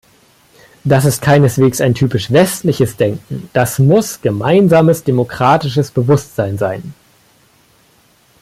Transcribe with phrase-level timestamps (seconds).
[0.83, 6.95] Das ist keineswegs ein typisch westliches Denken, das muss gemeinsames demokratisches Bewusstsein sein.